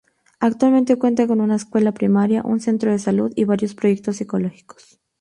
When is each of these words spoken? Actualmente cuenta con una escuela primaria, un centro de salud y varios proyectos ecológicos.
Actualmente 0.39 0.95
cuenta 0.97 1.27
con 1.27 1.41
una 1.41 1.57
escuela 1.57 1.91
primaria, 1.93 2.41
un 2.43 2.59
centro 2.59 2.89
de 2.89 2.97
salud 2.97 3.31
y 3.35 3.43
varios 3.43 3.75
proyectos 3.75 4.19
ecológicos. 4.19 4.99